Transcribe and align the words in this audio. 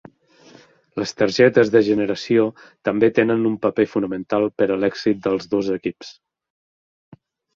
Les 1.01 1.11
targetes 1.17 1.71
de 1.73 1.81
generació 1.87 2.45
també 2.89 3.09
tenen 3.19 3.45
un 3.51 3.59
paper 3.65 3.85
fonamental 3.91 4.49
per 4.61 4.69
a 4.71 4.77
l'èxit 4.85 5.21
dels 5.27 5.47
dos 5.55 5.69
equips. 5.79 6.11